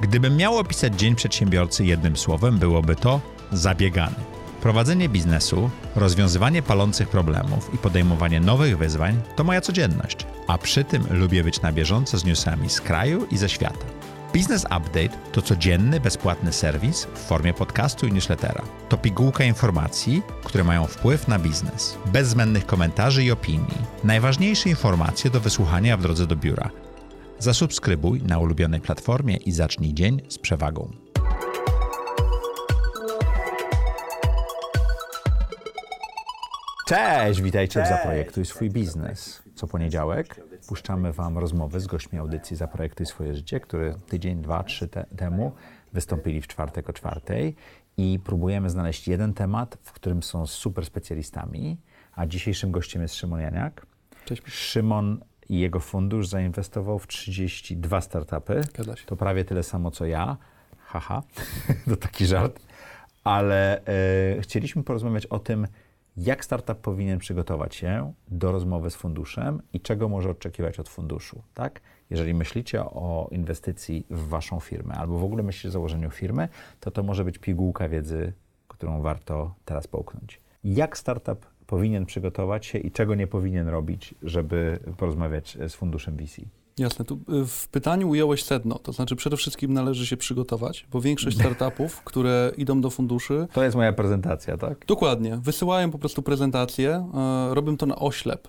Gdybym 0.00 0.36
miał 0.36 0.58
opisać 0.58 0.94
dzień 0.94 1.14
przedsiębiorcy 1.14 1.84
jednym 1.84 2.16
słowem, 2.16 2.58
byłoby 2.58 2.96
to 2.96 3.20
zabiegany. 3.52 4.16
Prowadzenie 4.60 5.08
biznesu, 5.08 5.70
rozwiązywanie 5.96 6.62
palących 6.62 7.08
problemów 7.08 7.74
i 7.74 7.78
podejmowanie 7.78 8.40
nowych 8.40 8.78
wyzwań 8.78 9.20
to 9.36 9.44
moja 9.44 9.60
codzienność, 9.60 10.26
a 10.46 10.58
przy 10.58 10.84
tym 10.84 11.04
lubię 11.10 11.44
być 11.44 11.62
na 11.62 11.72
bieżąco 11.72 12.18
z 12.18 12.24
newsami 12.24 12.70
z 12.70 12.80
kraju 12.80 13.26
i 13.30 13.36
ze 13.36 13.48
świata. 13.48 13.86
Business 14.34 14.64
Update 14.64 15.18
to 15.32 15.42
codzienny, 15.42 16.00
bezpłatny 16.00 16.52
serwis 16.52 17.04
w 17.14 17.18
formie 17.18 17.54
podcastu 17.54 18.06
i 18.06 18.12
newslettera. 18.12 18.62
To 18.88 18.96
pigułka 18.96 19.44
informacji, 19.44 20.22
które 20.44 20.64
mają 20.64 20.86
wpływ 20.86 21.28
na 21.28 21.38
biznes. 21.38 21.98
Bez 22.06 22.28
zbędnych 22.28 22.66
komentarzy 22.66 23.24
i 23.24 23.30
opinii. 23.30 23.78
Najważniejsze 24.04 24.68
informacje 24.68 25.30
do 25.30 25.40
wysłuchania 25.40 25.96
w 25.96 26.02
drodze 26.02 26.26
do 26.26 26.36
biura. 26.36 26.70
Zasubskrybuj 27.40 28.22
na 28.22 28.38
ulubionej 28.38 28.80
platformie 28.80 29.36
i 29.36 29.52
zacznij 29.52 29.94
dzień 29.94 30.20
z 30.28 30.38
przewagą. 30.38 30.90
Cześć, 36.88 37.42
witajcie 37.42 37.84
w 37.84 37.88
Zaprojektuj 37.88 38.44
swój 38.44 38.70
biznes. 38.70 39.42
Co 39.54 39.66
poniedziałek 39.66 40.40
puszczamy 40.68 41.12
Wam 41.12 41.38
rozmowy 41.38 41.80
z 41.80 41.86
gośćmi 41.86 42.18
audycji 42.18 42.56
Zaprojektuj 42.56 43.06
swoje 43.06 43.34
życie, 43.34 43.60
które 43.60 43.94
tydzień, 44.08 44.42
dwa, 44.42 44.64
trzy 44.64 44.88
te 44.88 45.04
temu 45.16 45.52
wystąpili 45.92 46.40
w 46.40 46.46
czwartek 46.46 46.90
o 46.90 46.92
czwartej 46.92 47.56
i 47.96 48.18
próbujemy 48.24 48.70
znaleźć 48.70 49.08
jeden 49.08 49.34
temat, 49.34 49.78
w 49.82 49.92
którym 49.92 50.22
są 50.22 50.46
super 50.46 50.86
specjalistami, 50.86 51.76
a 52.12 52.26
dzisiejszym 52.26 52.70
gościem 52.70 53.02
jest 53.02 53.14
Szymon 53.14 53.40
Janiak. 53.40 53.86
Cześć. 54.24 54.42
Szymon 54.46 55.20
i 55.48 55.58
jego 55.58 55.80
fundusz 55.80 56.28
zainwestował 56.28 56.98
w 56.98 57.06
32 57.06 58.00
startupy. 58.00 58.60
To 59.06 59.16
prawie 59.16 59.44
tyle 59.44 59.62
samo 59.62 59.90
co 59.90 60.06
ja. 60.06 60.36
Haha, 60.78 61.22
to 61.88 61.96
taki 61.96 62.26
żart. 62.26 62.60
Ale 63.24 63.84
e, 63.84 64.40
chcieliśmy 64.40 64.82
porozmawiać 64.82 65.26
o 65.26 65.38
tym, 65.38 65.66
jak 66.16 66.44
startup 66.44 66.78
powinien 66.78 67.18
przygotować 67.18 67.74
się 67.74 68.12
do 68.28 68.52
rozmowy 68.52 68.90
z 68.90 68.96
funduszem 68.96 69.62
i 69.72 69.80
czego 69.80 70.08
może 70.08 70.30
oczekiwać 70.30 70.80
od 70.80 70.88
funduszu, 70.88 71.42
tak? 71.54 71.80
Jeżeli 72.10 72.34
myślicie 72.34 72.84
o 72.84 73.28
inwestycji 73.32 74.06
w 74.10 74.28
waszą 74.28 74.60
firmę 74.60 74.94
albo 74.94 75.18
w 75.18 75.24
ogóle 75.24 75.42
myślicie 75.42 75.68
o 75.68 75.72
założeniu 75.72 76.10
firmy, 76.10 76.48
to 76.80 76.90
to 76.90 77.02
może 77.02 77.24
być 77.24 77.38
pigułka 77.38 77.88
wiedzy, 77.88 78.32
którą 78.68 79.02
warto 79.02 79.54
teraz 79.64 79.86
połknąć. 79.86 80.40
Jak 80.64 80.98
startup 80.98 81.46
powinien 81.68 82.06
przygotować 82.06 82.66
się 82.66 82.78
i 82.78 82.90
czego 82.90 83.14
nie 83.14 83.26
powinien 83.26 83.68
robić, 83.68 84.14
żeby 84.22 84.78
porozmawiać 84.96 85.58
z 85.68 85.74
funduszem 85.74 86.16
VC? 86.16 86.42
Jasne, 86.78 87.04
tu 87.04 87.14
y, 87.14 87.46
w 87.46 87.68
pytaniu 87.68 88.08
ująłeś 88.08 88.42
sedno, 88.44 88.78
to 88.78 88.92
znaczy 88.92 89.16
przede 89.16 89.36
wszystkim 89.36 89.72
należy 89.72 90.06
się 90.06 90.16
przygotować, 90.16 90.86
bo 90.92 91.00
większość 91.00 91.38
startupów, 91.40 92.02
które 92.04 92.52
idą 92.56 92.80
do 92.80 92.90
funduszy, 92.90 93.46
To 93.52 93.64
jest 93.64 93.76
moja 93.76 93.92
prezentacja, 93.92 94.56
tak? 94.56 94.86
dokładnie, 94.86 95.36
wysyłają 95.36 95.90
po 95.90 95.98
prostu 95.98 96.22
prezentacje, 96.22 96.90
e, 97.50 97.54
robią 97.54 97.76
to 97.76 97.86
na 97.86 97.96
oślep. 97.96 98.48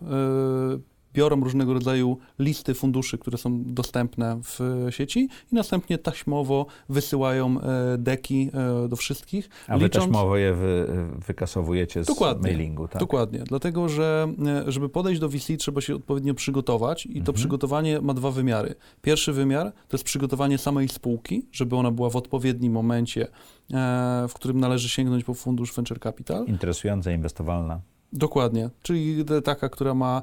E, 1.09 1.13
Biorą 1.13 1.41
różnego 1.43 1.73
rodzaju 1.73 2.17
listy 2.39 2.73
funduszy, 2.73 3.17
które 3.17 3.37
są 3.37 3.63
dostępne 3.63 4.39
w 4.43 4.59
sieci 4.89 5.29
i 5.51 5.55
następnie 5.55 5.97
taśmowo 5.97 6.65
wysyłają 6.89 7.61
e, 7.61 7.97
deki 7.97 8.49
e, 8.83 8.87
do 8.87 8.95
wszystkich. 8.95 9.49
A 9.67 9.77
wy 9.77 9.85
licząc- 9.85 9.89
też 10.03 10.07
mowo 10.07 10.37
je 10.37 10.53
wy, 10.53 10.87
wykasowujecie 11.27 12.03
z 12.03 12.07
Dokładnie. 12.07 12.51
mailingu, 12.51 12.87
tak? 12.87 12.99
Dokładnie, 12.99 13.39
dlatego 13.47 13.89
że 13.89 14.27
e, 14.67 14.71
żeby 14.71 14.89
podejść 14.89 15.21
do 15.21 15.29
VC 15.29 15.57
trzeba 15.57 15.81
się 15.81 15.95
odpowiednio 15.95 16.33
przygotować 16.33 17.05
i 17.05 17.13
to 17.13 17.19
Mhm. 17.19 17.33
przygotowanie 17.35 18.01
ma 18.01 18.13
dwa 18.13 18.31
wymiary. 18.31 18.75
Pierwszy 19.01 19.33
wymiar 19.33 19.71
to 19.87 19.97
jest 19.97 20.03
przygotowanie 20.05 20.57
samej 20.57 20.89
spółki, 20.89 21.45
żeby 21.51 21.75
ona 21.75 21.91
była 21.91 22.09
w 22.09 22.15
odpowiednim 22.15 22.73
momencie, 22.73 23.27
e, 23.73 24.25
w 24.29 24.33
którym 24.33 24.59
należy 24.59 24.89
sięgnąć 24.89 25.23
po 25.23 25.33
fundusz 25.33 25.73
Venture 25.73 25.99
Capital. 25.99 26.45
Interesująca, 26.45 27.11
inwestowalna. 27.11 27.81
Dokładnie, 28.13 28.69
czyli 28.81 29.25
taka, 29.43 29.69
która 29.69 29.93
ma 29.93 30.21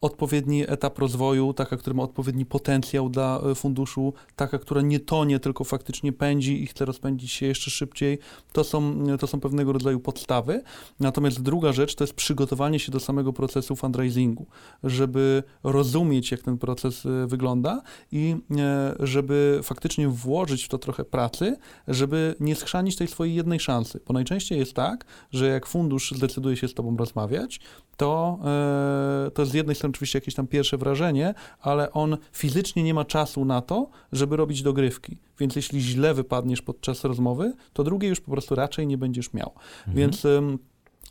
odpowiedni 0.00 0.70
etap 0.70 0.98
rozwoju, 0.98 1.52
taka, 1.52 1.76
która 1.76 1.96
ma 1.96 2.02
odpowiedni 2.02 2.46
potencjał 2.46 3.08
dla 3.08 3.40
e, 3.40 3.54
funduszu, 3.54 4.12
taka, 4.36 4.58
która 4.58 4.80
nie 4.80 5.00
tonie, 5.00 5.40
tylko 5.40 5.64
faktycznie 5.64 6.12
pędzi 6.12 6.62
i 6.62 6.66
chce 6.66 6.84
rozpędzić 6.84 7.32
się 7.32 7.46
jeszcze 7.46 7.70
szybciej. 7.70 8.18
To 8.52 8.64
są, 8.64 9.04
to 9.20 9.26
są 9.26 9.40
pewnego 9.40 9.72
rodzaju 9.72 10.00
podstawy. 10.00 10.62
Natomiast 11.00 11.42
druga 11.42 11.72
rzecz 11.72 11.94
to 11.94 12.04
jest 12.04 12.14
przygotowanie 12.14 12.78
się 12.78 12.92
do 12.92 13.00
samego 13.00 13.32
procesu 13.32 13.76
fundraisingu, 13.76 14.46
żeby 14.84 15.42
rozumieć, 15.62 16.30
jak 16.30 16.42
ten 16.42 16.58
proces 16.58 17.06
e, 17.06 17.26
wygląda 17.26 17.82
i 18.12 18.36
e, 18.58 18.94
żeby 19.00 19.60
faktycznie 19.62 20.08
włożyć 20.08 20.64
w 20.64 20.68
to 20.68 20.78
trochę 20.78 21.04
pracy, 21.04 21.56
żeby 21.88 22.34
nie 22.40 22.54
schrzanić 22.54 22.96
tej 22.96 23.08
swojej 23.08 23.34
jednej 23.34 23.60
szansy. 23.60 24.00
Bo 24.06 24.14
najczęściej 24.14 24.58
jest 24.58 24.74
tak, 24.74 25.04
że 25.32 25.46
jak 25.46 25.66
fundusz 25.66 26.12
zdecyduje 26.12 26.56
się 26.56 26.68
z 26.68 26.74
tobą 26.74 26.96
rozmawiać, 26.96 27.60
to, 27.96 28.38
e, 28.44 29.30
to 29.30 29.46
z 29.46 29.54
jednej 29.54 29.76
strony 29.76 29.87
oczywiście 29.90 30.16
jakieś 30.18 30.34
tam 30.34 30.46
pierwsze 30.46 30.78
wrażenie, 30.78 31.34
ale 31.60 31.92
on 31.92 32.16
fizycznie 32.32 32.82
nie 32.82 32.94
ma 32.94 33.04
czasu 33.04 33.44
na 33.44 33.62
to, 33.62 33.90
żeby 34.12 34.36
robić 34.36 34.62
dogrywki. 34.62 35.18
Więc 35.38 35.56
jeśli 35.56 35.80
źle 35.80 36.14
wypadniesz 36.14 36.62
podczas 36.62 37.04
rozmowy, 37.04 37.52
to 37.72 37.84
drugiej 37.84 38.10
już 38.10 38.20
po 38.20 38.30
prostu 38.30 38.54
raczej 38.54 38.86
nie 38.86 38.98
będziesz 38.98 39.32
miał. 39.32 39.52
Więc 39.86 40.24
em, 40.24 40.58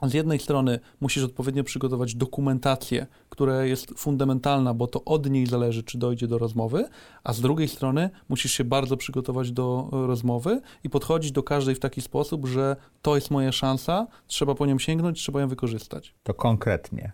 z 0.01 0.13
jednej 0.13 0.39
strony 0.39 0.79
musisz 0.99 1.23
odpowiednio 1.23 1.63
przygotować 1.63 2.15
dokumentację, 2.15 3.07
która 3.29 3.65
jest 3.65 3.93
fundamentalna, 3.97 4.73
bo 4.73 4.87
to 4.87 5.03
od 5.03 5.29
niej 5.29 5.45
zależy, 5.45 5.83
czy 5.83 5.97
dojdzie 5.97 6.27
do 6.27 6.37
rozmowy, 6.37 6.89
a 7.23 7.33
z 7.33 7.41
drugiej 7.41 7.67
strony 7.67 8.09
musisz 8.29 8.51
się 8.51 8.63
bardzo 8.63 8.97
przygotować 8.97 9.51
do 9.51 9.89
e, 9.93 10.07
rozmowy 10.07 10.61
i 10.83 10.89
podchodzić 10.89 11.31
do 11.31 11.43
każdej 11.43 11.75
w 11.75 11.79
taki 11.79 12.01
sposób, 12.01 12.47
że 12.47 12.75
to 13.01 13.15
jest 13.15 13.31
moja 13.31 13.51
szansa, 13.51 14.07
trzeba 14.27 14.55
po 14.55 14.65
nią 14.65 14.79
sięgnąć, 14.79 15.19
trzeba 15.19 15.41
ją 15.41 15.47
wykorzystać. 15.47 16.13
To 16.23 16.33
konkretnie, 16.33 17.11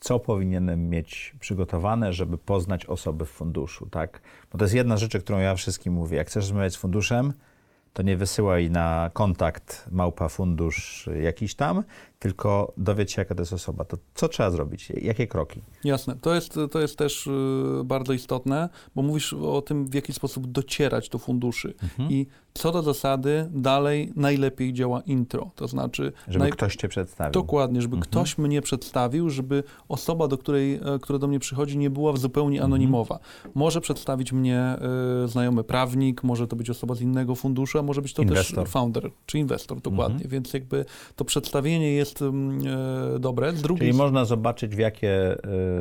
co 0.00 0.18
powinienem 0.20 0.88
mieć 0.88 1.34
przygotowane, 1.40 2.12
żeby 2.12 2.38
poznać 2.38 2.86
osoby 2.86 3.24
w 3.24 3.30
funduszu, 3.30 3.86
tak? 3.86 4.20
Bo 4.52 4.58
to 4.58 4.64
jest 4.64 4.74
jedna 4.74 4.96
rzecz, 4.96 5.18
którą 5.18 5.38
ja 5.38 5.54
wszystkim 5.54 5.92
mówię. 5.92 6.16
Jak 6.16 6.26
chcesz 6.26 6.44
rozmawiać 6.44 6.72
z 6.72 6.76
funduszem, 6.76 7.32
to 7.94 8.02
nie 8.02 8.16
wysyłaj 8.16 8.70
na 8.70 9.10
kontakt 9.12 9.86
małpa 9.90 10.28
fundusz 10.28 11.08
jakiś 11.22 11.54
tam, 11.54 11.82
tylko 12.18 12.72
dowiedz 12.76 13.10
się, 13.10 13.20
jaka 13.20 13.34
to 13.34 13.42
jest 13.42 13.52
osoba. 13.52 13.84
To 13.84 13.96
co 14.14 14.28
trzeba 14.28 14.50
zrobić? 14.50 14.90
Jakie 14.90 15.26
kroki? 15.26 15.60
Jasne, 15.84 16.16
to 16.20 16.34
jest, 16.34 16.58
to 16.70 16.80
jest 16.80 16.98
też 16.98 17.26
y, 17.26 17.30
bardzo 17.84 18.12
istotne, 18.12 18.68
bo 18.94 19.02
mówisz 19.02 19.32
o 19.32 19.62
tym, 19.62 19.86
w 19.86 19.94
jaki 19.94 20.12
sposób 20.12 20.46
docierać 20.46 21.08
do 21.08 21.18
funduszy. 21.18 21.74
Mhm. 21.82 22.10
I 22.10 22.26
co 22.54 22.72
do 22.72 22.82
zasady, 22.82 23.48
dalej 23.50 24.12
najlepiej 24.16 24.72
działa 24.72 25.00
intro, 25.00 25.50
to 25.54 25.68
znaczy... 25.68 26.12
Żeby 26.28 26.44
naj- 26.44 26.50
ktoś 26.50 26.76
cię 26.76 26.88
przedstawił. 26.88 27.32
Dokładnie, 27.32 27.82
żeby 27.82 27.96
Mhm. 27.96 28.10
ktoś 28.10 28.38
mnie 28.38 28.62
przedstawił, 28.62 29.30
żeby 29.30 29.64
osoba, 29.88 30.28
do 30.28 30.38
której, 30.38 30.74
e, 30.74 30.80
która 31.02 31.18
do 31.18 31.26
mnie 31.28 31.38
przychodzi, 31.38 31.78
nie 31.78 31.90
była 31.90 32.16
zupełnie 32.16 32.56
Mhm. 32.58 32.72
anonimowa. 32.72 33.18
Może 33.54 33.80
przedstawić 33.80 34.32
mnie 34.32 34.58
e, 34.58 34.78
znajomy 35.28 35.64
prawnik, 35.64 36.22
może 36.22 36.46
to 36.48 36.56
być 36.56 36.70
osoba 36.70 36.94
z 36.94 37.00
innego 37.00 37.34
funduszu, 37.34 37.78
może 37.84 38.02
być 38.02 38.14
to 38.14 38.22
Inwestor. 38.22 38.64
też 38.64 38.72
founder 38.72 39.10
czy 39.26 39.38
inwestor, 39.38 39.80
dokładnie. 39.80 40.14
Mhm. 40.14 40.30
Więc 40.30 40.54
jakby 40.54 40.84
to 41.16 41.24
przedstawienie 41.24 41.92
jest 41.92 42.22
mm, 42.22 42.58
e, 43.16 43.18
dobre. 43.18 43.52
Z 43.52 43.62
drugiej 43.62 43.88
Czyli 43.88 43.98
można 43.98 44.24
zobaczyć, 44.24 44.76
w 44.76 44.78
jakie 44.78 45.36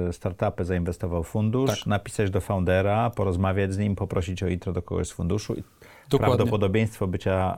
y, 0.10 0.14
startupy 0.14 0.66
zainwestował 0.66 1.24
fundusz, 1.24 1.70
Tak. 1.70 1.88
napisać 1.88 2.30
do 2.30 2.42
foundera, 2.42 3.10
porozmawiać 3.10 3.74
z 3.74 3.78
nim, 3.78 3.96
poprosić 3.96 4.44
o 4.44 4.48
intro 4.48 4.74
do 4.74 4.82
kogoś 4.82 5.08
z 5.08 5.12
funduszu 5.12 5.56
Dokładnie. 6.18 6.36
prawdopodobieństwo 6.38 7.08
bycia 7.08 7.58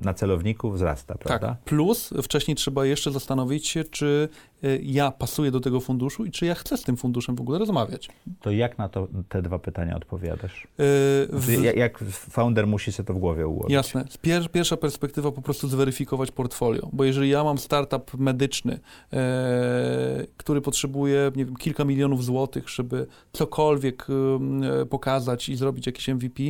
y, 0.00 0.04
na 0.04 0.14
celowniku 0.14 0.70
wzrasta, 0.70 1.14
prawda? 1.18 1.48
Tak. 1.48 1.58
Plus 1.64 2.10
wcześniej 2.22 2.54
trzeba 2.54 2.86
jeszcze 2.86 3.10
zastanowić 3.10 3.68
się, 3.68 3.84
czy 3.84 4.28
e, 4.64 4.76
ja 4.82 5.10
pasuję 5.10 5.50
do 5.50 5.60
tego 5.60 5.80
funduszu 5.80 6.24
i 6.24 6.30
czy 6.30 6.46
ja 6.46 6.54
chcę 6.54 6.76
z 6.76 6.82
tym 6.82 6.96
funduszem 6.96 7.36
w 7.36 7.40
ogóle 7.40 7.58
rozmawiać. 7.58 8.08
To 8.40 8.50
jak 8.50 8.78
na 8.78 8.88
to 8.88 9.08
te 9.28 9.42
dwa 9.42 9.58
pytania 9.58 9.96
odpowiadasz? 9.96 10.62
E, 10.62 10.66
w- 11.32 11.62
jak, 11.62 11.76
jak 11.76 11.98
founder 12.08 12.66
musi 12.66 12.92
sobie 12.92 13.06
to 13.06 13.14
w 13.14 13.18
głowie 13.18 13.46
ułożyć? 13.46 13.72
Jasne. 13.72 14.04
Pier, 14.22 14.50
pierwsza 14.50 14.76
perspektywa 14.76 15.32
po 15.32 15.42
prostu 15.42 15.68
zweryfikować 15.68 16.30
portfolio, 16.30 16.88
bo 16.92 17.04
jeżeli 17.04 17.28
ja 17.30 17.44
mam 17.44 17.58
startup 17.58 18.14
medyczny, 18.14 18.78
e, 19.12 20.26
który 20.36 20.60
potrzebuje 20.60 21.32
nie 21.36 21.44
wiem, 21.44 21.56
kilka 21.56 21.84
milionów 21.84 22.24
złotych, 22.24 22.68
żeby 22.68 23.06
cokolwiek 23.32 24.06
e, 24.82 24.86
pokazać 24.86 25.48
i 25.48 25.56
zrobić 25.56 25.86
jakiś 25.86 26.08
MVP, 26.08 26.42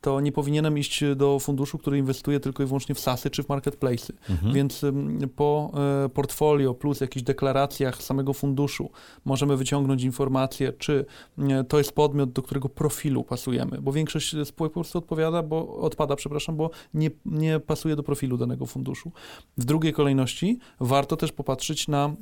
to 0.00 0.20
nie 0.20 0.32
powinienem 0.32 0.78
iść 0.78 0.87
do 1.16 1.38
funduszu, 1.38 1.78
który 1.78 1.98
inwestuje 1.98 2.40
tylko 2.40 2.62
i 2.62 2.66
wyłącznie 2.66 2.94
w 2.94 3.00
SASy 3.00 3.30
czy 3.30 3.42
w 3.42 3.46
marketplace'y. 3.46 4.12
Mhm. 4.30 4.54
Więc 4.54 4.84
po 5.36 5.70
e, 6.04 6.08
portfolio 6.08 6.74
plus 6.74 7.00
jakichś 7.00 7.24
deklaracjach 7.24 8.02
samego 8.02 8.32
funduszu 8.32 8.90
możemy 9.24 9.56
wyciągnąć 9.56 10.02
informację, 10.02 10.72
czy 10.72 11.04
e, 11.38 11.64
to 11.64 11.78
jest 11.78 11.92
podmiot, 11.92 12.32
do 12.32 12.42
którego 12.42 12.68
profilu 12.68 13.24
pasujemy, 13.24 13.82
bo 13.82 13.92
większość 13.92 14.34
spółek 14.44 14.72
po 14.72 14.80
prostu 14.80 14.98
odpowiada, 14.98 15.42
bo 15.42 15.76
odpada, 15.76 16.16
przepraszam, 16.16 16.56
bo 16.56 16.68
bo 16.68 16.70
nie, 16.94 17.10
nie 17.26 17.60
pasuje 17.60 17.96
do 17.96 18.02
profilu 18.02 18.36
danego 18.36 18.66
funduszu. 18.66 19.12
W 19.56 19.64
drugiej 19.64 19.92
kolejności 19.92 20.58
warto 20.80 21.16
też 21.16 21.32
popatrzeć 21.32 21.88
na 21.88 22.14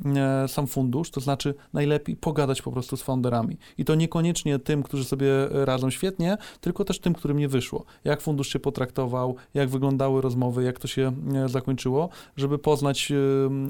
e, 0.44 0.48
sam 0.48 0.66
fundusz, 0.66 1.10
to 1.10 1.20
znaczy 1.20 1.54
najlepiej 1.72 2.16
pogadać 2.16 2.62
po 2.62 2.72
prostu 2.72 2.96
z 2.96 3.02
founderami. 3.02 3.58
I 3.78 3.84
to 3.84 3.94
niekoniecznie 3.94 4.58
tym, 4.58 4.82
którzy 4.82 5.04
sobie 5.04 5.28
radzą 5.50 5.90
świetnie, 5.90 6.36
tylko 6.60 6.84
też 6.84 7.00
tym, 7.00 7.14
którym 7.14 7.38
nie 7.38 7.48
wyszło. 7.48 7.84
Jak 8.04 8.20
fundusz 8.20 8.45
się 8.48 8.58
potraktował, 8.58 9.36
jak 9.54 9.68
wyglądały 9.68 10.20
rozmowy, 10.20 10.64
jak 10.64 10.78
to 10.78 10.88
się 10.88 11.12
e, 11.34 11.48
zakończyło, 11.48 12.08
żeby 12.36 12.58
poznać 12.58 13.12
e, 13.12 13.16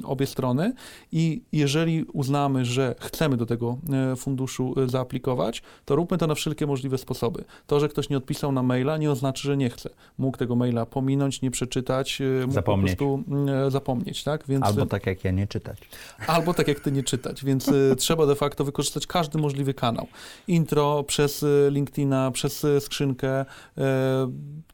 obie 0.05 0.27
strony 0.27 0.73
i 1.13 1.43
jeżeli 1.53 2.05
uznamy, 2.05 2.65
że 2.65 2.95
chcemy 3.01 3.37
do 3.37 3.47
tego 3.47 3.79
e, 4.13 4.17
funduszu 4.17 4.75
zaaplikować, 4.87 5.63
to 5.85 5.97
róbmy 5.97 6.19
to 6.19 6.27
na 6.27 6.35
wszelkie 6.35 6.67
możliwe 6.67 6.99
sposoby. 6.99 7.45
To, 7.67 7.81
że 7.81 7.89
ktoś 7.89 8.09
nie 8.11 8.17
odpisał 8.17 8.53
na 8.53 8.63
maila, 8.63 8.97
nie 8.97 9.11
oznacza, 9.11 9.43
że 9.43 9.57
nie 9.57 9.71
chce. 9.71 9.91
Mógł 10.19 10.39
tego 10.39 10.57
maila 10.57 10.87
pominąć, 10.87 11.43
nie 11.43 11.51
przeczytać, 11.51 12.23
mógł 12.41 12.53
Zapomnieć. 12.53 12.97
po 12.97 13.05
prostu 13.07 13.33
mm, 13.35 13.71
zapomnieć, 13.71 14.25
tak? 14.25 14.45
Więc, 14.49 14.65
Albo 14.65 14.87
tak 14.87 15.07
jak 15.07 15.25
ja, 15.25 15.31
nie 15.31 15.47
czytać. 15.47 15.79
albo 16.27 16.55
tak 16.55 16.69
jak 16.69 16.81
ty 16.81 16.93
nie 16.93 17.03
czytać, 17.03 17.45
więc 17.45 17.71
trzeba 17.99 18.27
de 18.27 18.35
facto 18.35 18.65
wykorzystać 18.65 19.07
każdy 19.07 19.39
możliwy 19.39 19.75
kanał. 19.75 20.07
Intro 20.49 21.05
przez 21.05 21.45
LinkedIna, 21.71 22.31
przez 22.31 22.67
skrzynkę. 22.81 23.45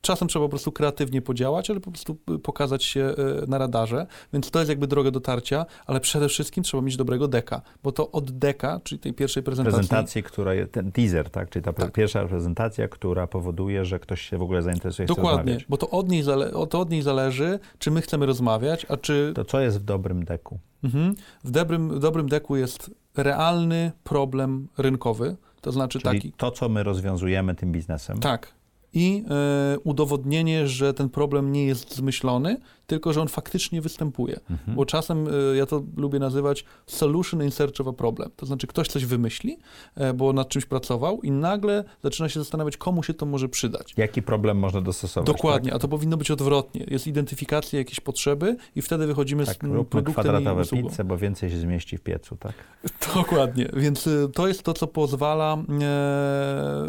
Czasem 0.05 0.29
trzeba 0.29 0.45
po 0.45 0.49
prostu 0.49 0.73
kreatywnie 0.73 1.23
podziałać, 1.23 1.71
ale 1.71 1.81
po 1.81 1.91
prostu 1.91 2.17
y, 2.31 2.39
pokazać 2.39 2.85
się 2.85 3.15
y, 3.45 3.47
na 3.47 3.59
radarze, 3.59 4.07
więc 4.33 4.51
to 4.51 4.59
jest 4.59 4.69
jakby 4.69 4.87
droga 4.87 5.11
dotarcia, 5.11 5.67
ale 5.87 6.01
przede 6.01 6.29
wszystkim 6.29 6.65
trzeba 6.65 6.83
mieć 6.83 6.97
dobrego 6.97 7.29
deka, 7.29 7.63
bo 7.83 7.93
to 7.93 8.11
od 8.11 8.31
deka, 8.31 8.81
czyli 8.85 8.99
tej 8.99 9.13
pierwszej 9.15 9.43
prezentacji, 9.43 9.79
Prezentacji, 9.79 10.23
która 10.23 10.55
jest, 10.55 10.73
ten 10.73 10.93
teaser, 10.93 11.31
tak? 11.31 11.51
Czyli 11.51 11.63
ta 11.65 11.73
Tak. 11.73 11.93
pierwsza 11.93 12.25
prezentacja, 12.29 12.89
która 12.89 13.27
powoduje, 13.27 13.85
że 13.85 13.99
ktoś 13.99 14.21
się 14.23 14.39
w 14.39 14.43
ogóle 14.43 14.63
zainteresuje, 14.63 15.07
Dokładnie, 15.09 15.59
bo 15.69 15.77
to 15.77 15.91
od, 15.91 16.09
niej 16.09 16.23
zale- 16.23 16.67
to 16.69 16.81
od 16.81 16.91
niej 16.91 17.03
zależy, 17.03 17.59
czy 17.79 17.91
my 17.91 18.03
chcemy 18.03 18.27
rozmawiać, 18.27 18.87
a 18.89 18.97
czy 18.97 19.33
To 19.35 19.45
co 19.45 19.61
jest 19.61 19.79
w 19.81 19.85
dobrym 19.85 20.25
deku? 20.25 20.59
Mhm. 20.85 21.15
W, 21.45 21.51
dobrym, 21.51 21.89
w 21.91 21.99
dobrym 21.99 22.29
deku 22.29 22.57
jest 22.57 22.91
realny 23.17 23.93
problem 24.05 24.69
rynkowy, 24.79 25.37
to 25.61 25.73
znaczy 25.73 25.99
Czyli 26.01 26.15
taki, 26.21 26.33
to, 26.33 26.51
co 26.51 26.69
my 26.69 26.83
rozwiązujemy 26.83 27.55
tym 27.55 27.73
biznesem. 27.73 28.19
tak, 28.21 28.53
i 28.95 29.25
e, 29.31 29.79
udowodnienie, 29.79 30.69
że 30.69 30.95
ten 30.95 31.09
problem 31.09 31.53
nie 31.53 31.67
jest 31.67 31.95
zmyślony, 31.95 32.57
tylko 32.87 33.13
że 33.13 33.21
on 33.21 33.29
faktycznie 33.29 33.81
występuje. 33.81 34.41
Mhm. 34.51 34.77
Bo 34.77 34.87
czasem 34.87 35.29
e, 35.29 35.57
ja 35.57 35.67
to 35.67 35.83
lubię 35.97 36.19
nazywać 36.19 36.65
solution 36.87 37.43
in 37.43 37.51
search 37.51 37.81
of 37.81 37.89
a 37.89 37.93
problem. 37.93 38.31
To 38.37 38.47
znaczy 38.47 38.67
ktoś 38.67 38.89
coś 38.89 39.07
wymyśli, 39.07 39.59
e, 39.95 40.15
bo 40.15 40.33
nad 40.33 40.49
czymś 40.49 40.65
pracował 40.65 41.23
i 41.23 41.31
nagle 41.31 41.85
zaczyna 42.03 42.29
się 42.29 42.41
zastanawiać, 42.41 42.77
komu 42.77 43.03
się 43.03 43.15
to 43.15 43.27
może 43.27 43.49
przydać. 43.49 43.95
Jaki 43.97 44.23
problem 44.23 44.59
można 44.59 44.81
dostosować? 44.81 45.27
Dokładnie, 45.27 45.75
a 45.75 45.79
to 45.79 45.89
powinno 45.89 46.17
być 46.17 46.31
odwrotnie. 46.31 46.85
Jest 46.89 47.07
identyfikacja 47.07 47.79
jakiejś 47.79 48.01
potrzeby 48.01 48.57
i 48.77 48.83
wtedy 48.83 49.07
wychodzimy 49.07 49.45
Tak, 49.47 49.55
z 49.55 49.59
tak 49.59 49.71
produktem 49.71 50.01
i 50.01 50.13
kwadratowe 50.13 50.63
usługą. 50.63 50.89
pizze, 50.89 51.05
bo 51.05 51.17
więcej 51.19 51.51
się 51.51 51.59
zmieści 51.59 51.99
w 51.99 52.01
piecu, 52.01 52.37
tak? 52.37 52.53
Dokładnie, 53.15 53.69
więc 53.77 54.07
y, 54.07 54.29
to 54.35 54.49
jest 54.49 54.63
to, 54.63 54.75
co 54.75 54.87
pozwala 54.87 55.55
e, 55.55 55.57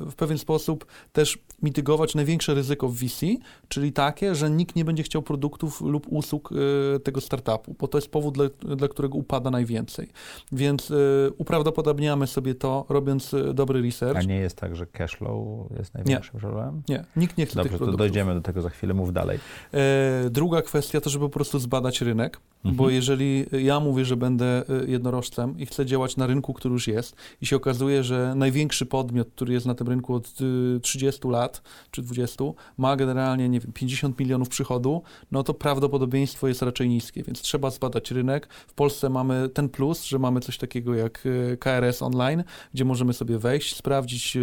w 0.09 0.13
pewien 0.17 0.37
sposób 0.37 0.85
też 1.11 1.37
mitygować 1.63 2.15
największe 2.15 2.53
ryzyko 2.53 2.87
w 2.87 2.95
VC, 2.95 3.25
czyli 3.67 3.93
takie, 3.93 4.35
że 4.35 4.49
nikt 4.49 4.75
nie 4.75 4.85
będzie 4.85 5.03
chciał 5.03 5.21
produktów 5.21 5.82
lub 5.83 6.07
usług 6.09 6.49
e, 6.95 6.99
tego 6.99 7.21
startupu, 7.21 7.75
bo 7.79 7.87
to 7.87 7.97
jest 7.97 8.11
powód, 8.11 8.33
dla, 8.33 8.45
dla 8.75 8.87
którego 8.87 9.17
upada 9.17 9.51
najwięcej. 9.51 10.07
Więc 10.51 10.91
e, 10.91 10.95
uprawdopodobniamy 11.37 12.27
sobie 12.27 12.55
to, 12.55 12.85
robiąc 12.89 13.33
e, 13.33 13.53
dobry 13.53 13.81
research. 13.81 14.17
A 14.19 14.21
nie 14.21 14.35
jest 14.35 14.57
tak, 14.57 14.75
że 14.75 14.85
cashflow 14.85 15.39
jest 15.77 15.93
największym 15.93 16.39
problemem? 16.39 16.81
Nie, 16.89 17.05
nikt 17.15 17.37
nie 17.37 17.45
chce 17.45 17.55
Dobrze, 17.55 17.69
tych 17.69 17.71
to 17.71 17.77
produktów. 17.77 17.97
dojdziemy 17.99 18.33
do 18.33 18.41
tego 18.41 18.61
za 18.61 18.69
chwilę, 18.69 18.93
mów 18.93 19.13
dalej. 19.13 19.39
E, 19.73 20.29
druga 20.29 20.61
kwestia 20.61 21.01
to, 21.01 21.09
żeby 21.09 21.25
po 21.25 21.29
prostu 21.33 21.59
zbadać 21.59 22.01
rynek, 22.01 22.39
Mhm. 22.65 22.75
bo 22.75 22.89
jeżeli 22.89 23.45
ja 23.51 23.79
mówię, 23.79 24.05
że 24.05 24.17
będę 24.17 24.63
jednorożcem 24.87 25.59
i 25.59 25.65
chcę 25.65 25.85
działać 25.85 26.17
na 26.17 26.27
rynku, 26.27 26.53
który 26.53 26.73
już 26.73 26.87
jest 26.87 27.15
i 27.41 27.45
się 27.45 27.55
okazuje, 27.55 28.03
że 28.03 28.33
największy 28.35 28.85
podmiot, 28.85 29.27
który 29.35 29.53
jest 29.53 29.65
na 29.65 29.75
tym 29.75 29.87
rynku 29.87 30.13
od 30.15 30.41
y, 30.75 30.79
30 30.79 31.27
lat 31.27 31.61
czy 31.91 32.01
20, 32.01 32.43
ma 32.77 32.95
generalnie, 32.95 33.49
nie 33.49 33.59
wiem, 33.59 33.71
50 33.73 34.19
milionów 34.19 34.49
przychodu, 34.49 35.01
no 35.31 35.43
to 35.43 35.53
prawdopodobieństwo 35.77 36.47
jest 36.47 36.61
raczej 36.61 36.89
niskie, 36.89 37.23
więc 37.23 37.41
trzeba 37.41 37.69
zbadać 37.69 38.11
rynek. 38.11 38.47
W 38.67 38.73
Polsce 38.73 39.09
mamy 39.09 39.49
ten 39.49 39.69
plus, 39.69 40.03
że 40.03 40.19
mamy 40.19 40.39
coś 40.39 40.57
takiego 40.57 40.95
jak 40.95 41.23
e, 41.53 41.57
KRS 41.57 42.01
Online, 42.01 42.43
gdzie 42.73 42.85
możemy 42.85 43.13
sobie 43.13 43.37
wejść, 43.39 43.75
sprawdzić 43.75 44.37
e, 44.37 44.39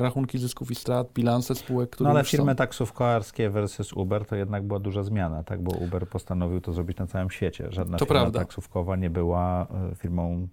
rachunki 0.00 0.38
zysków 0.38 0.70
i 0.70 0.74
strat, 0.74 1.12
bilanse 1.14 1.54
spółek, 1.54 1.90
które 1.90 2.08
No 2.10 2.14
ale 2.14 2.24
firmy 2.24 2.52
są. 2.52 2.56
taksówkarskie 2.56 3.50
versus 3.50 3.92
Uber 3.92 4.24
to 4.26 4.36
jednak 4.36 4.66
była 4.66 4.80
duża 4.80 5.02
zmiana, 5.02 5.42
tak? 5.42 5.62
Bo 5.62 5.72
Uber 5.72 6.08
postanowił 6.08 6.60
to 6.60 6.72
zrobić 6.72 6.98
na 6.98 7.06
całym 7.06 7.30
świecie. 7.30 7.66
Żadna 7.70 7.98
To 7.98 8.04
firma 8.04 8.20
prawda. 8.20 8.38
taksówkowa 8.38 8.96
nie 8.96 9.10
była 9.10 9.66
e, 9.92 9.94
firmą 9.94 10.48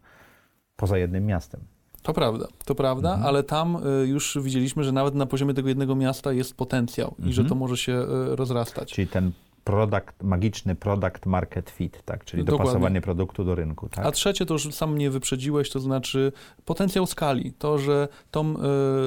poza 0.75 0.97
jednym 0.97 1.25
miastem. 1.25 1.61
To 2.03 2.13
prawda, 2.13 2.47
to 2.65 2.75
prawda, 2.75 3.09
Mhm. 3.09 3.27
ale 3.27 3.43
tam 3.43 3.77
już 4.05 4.37
widzieliśmy, 4.41 4.83
że 4.83 4.91
nawet 4.91 5.15
na 5.15 5.25
poziomie 5.25 5.53
tego 5.53 5.69
jednego 5.69 5.95
miasta 5.95 6.33
jest 6.33 6.57
potencjał 6.57 7.15
i 7.19 7.33
że 7.33 7.41
Mhm. 7.41 7.49
to 7.49 7.55
może 7.55 7.77
się 7.77 8.05
rozrastać. 8.35 8.93
Czyli 8.93 9.07
ten 9.07 9.31
product, 9.69 10.23
magiczny 10.23 10.75
product 10.75 11.25
market 11.25 11.69
fit, 11.69 12.03
tak? 12.05 12.25
Czyli 12.25 12.43
Dokładnie. 12.43 12.65
dopasowanie 12.65 13.01
produktu 13.01 13.43
do 13.43 13.55
rynku, 13.55 13.89
tak? 13.89 14.05
A 14.05 14.11
trzecie 14.11 14.45
to 14.45 14.53
już 14.53 14.73
sam 14.73 14.93
mnie 14.93 15.09
wyprzedziłeś, 15.09 15.69
to 15.69 15.79
znaczy 15.79 16.31
potencjał 16.65 17.05
skali. 17.05 17.53
To, 17.53 17.77
że 17.77 18.07
tą 18.31 18.55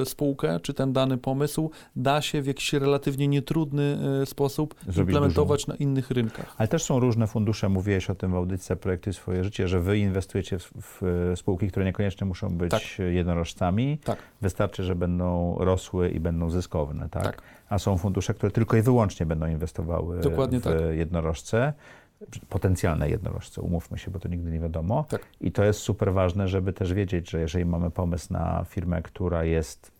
y, 0.01 0.05
spółkę 0.05 0.59
czy 0.59 0.73
ten 0.73 0.93
dany 0.93 1.17
pomysł 1.17 1.71
da 1.95 2.21
się 2.21 2.41
w 2.41 2.47
jakiś 2.47 2.73
relatywnie 2.73 3.27
nietrudny 3.27 3.97
y, 4.23 4.25
sposób 4.25 4.75
Zrobić 4.87 4.99
implementować 4.99 5.67
na 5.67 5.75
innych 5.75 6.11
rynkach. 6.11 6.55
Ale 6.57 6.67
też 6.67 6.83
są 6.83 6.99
różne 6.99 7.27
fundusze, 7.27 7.69
mówiłeś 7.69 8.09
o 8.09 8.15
tym 8.15 8.31
w 8.31 8.35
audycji 8.35 8.75
Projektuj 8.75 9.13
swoje 9.13 9.43
życie, 9.43 9.67
że 9.67 9.79
wy 9.79 9.97
inwestujecie 9.97 10.59
w, 10.59 10.71
w 10.75 11.33
spółki, 11.35 11.67
które 11.67 11.85
niekoniecznie 11.85 12.27
muszą 12.27 12.49
być 12.49 12.71
Tak. 12.71 12.81
jednorożcami. 13.11 13.97
Tak. 14.03 14.17
Wystarczy, 14.41 14.83
że 14.83 14.95
będą 14.95 15.55
rosły 15.59 16.09
i 16.09 16.19
będą 16.19 16.49
zyskowne, 16.49 17.09
tak? 17.09 17.23
Tak. 17.23 17.41
A 17.73 17.79
są 17.79 17.97
fundusze, 17.97 18.33
które 18.33 18.51
tylko 18.51 18.77
i 18.77 18.81
wyłącznie 18.81 19.25
będą 19.25 19.47
inwestowały 19.47 20.19
Dokładnie 20.19 20.59
w 20.59 20.63
tak. 20.63 20.73
jednorożce, 20.91 21.73
potencjalne 22.49 23.09
jednorożce, 23.09 23.61
umówmy 23.61 23.97
się, 23.97 24.11
bo 24.11 24.19
to 24.19 24.27
nigdy 24.29 24.51
nie 24.51 24.59
wiadomo. 24.59 25.05
Tak. 25.09 25.21
I 25.41 25.51
to 25.51 25.63
jest 25.63 25.79
super 25.79 26.13
ważne, 26.13 26.47
żeby 26.47 26.73
też 26.73 26.93
wiedzieć, 26.93 27.29
że 27.29 27.39
jeżeli 27.39 27.65
mamy 27.65 27.91
pomysł 27.91 28.33
na 28.33 28.65
firmę, 28.69 29.01
która 29.01 29.43
jest 29.43 29.91